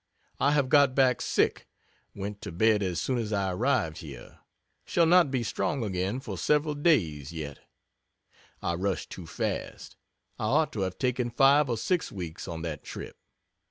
I 0.39 0.53
have 0.53 0.67
got 0.69 0.95
back 0.95 1.21
sick 1.21 1.67
went 2.15 2.41
to 2.41 2.51
bed 2.51 2.81
as 2.81 2.99
soon 2.99 3.19
as 3.19 3.31
I 3.31 3.53
arrived 3.53 3.99
here 3.99 4.39
shall 4.83 5.05
not 5.05 5.29
be 5.29 5.43
strong 5.43 5.83
again 5.83 6.19
for 6.19 6.39
several 6.39 6.73
days 6.73 7.31
yet. 7.31 7.59
I 8.63 8.73
rushed 8.73 9.11
too 9.11 9.27
fast. 9.27 9.97
I 10.39 10.45
ought 10.45 10.73
to 10.73 10.79
have 10.81 10.97
taken 10.97 11.29
five 11.29 11.69
or 11.69 11.77
six 11.77 12.11
weeks 12.11 12.47
on 12.47 12.63
that 12.63 12.83
trip. 12.83 13.15